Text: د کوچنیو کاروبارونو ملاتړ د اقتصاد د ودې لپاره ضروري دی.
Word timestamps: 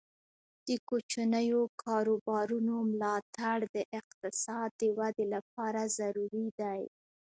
د 0.67 0.69
کوچنیو 0.89 1.61
کاروبارونو 1.83 2.75
ملاتړ 2.91 3.57
د 3.75 3.77
اقتصاد 3.99 4.69
د 4.81 4.83
ودې 4.97 5.25
لپاره 5.35 5.81
ضروري 5.97 6.47
دی. 6.59 6.81